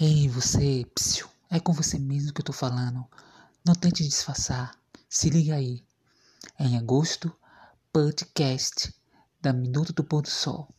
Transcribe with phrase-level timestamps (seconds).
[0.00, 3.04] Ei, você, psiu, é com você mesmo que eu tô falando.
[3.66, 4.78] Não tente disfarçar.
[5.08, 5.84] Se liga aí.
[6.56, 7.34] É em agosto,
[7.92, 8.94] podcast
[9.40, 10.72] da Minuto do Pôr do Sol.